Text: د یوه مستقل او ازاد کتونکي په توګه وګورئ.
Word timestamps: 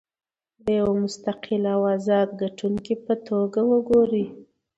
د 0.63 0.65
یوه 0.79 0.93
مستقل 1.03 1.63
او 1.75 1.81
ازاد 1.95 2.29
کتونکي 2.41 2.93
په 3.05 3.13
توګه 3.27 3.59
وګورئ. 3.71 4.25